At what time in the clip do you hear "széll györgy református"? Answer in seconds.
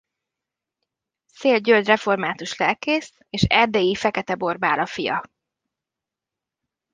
1.27-2.57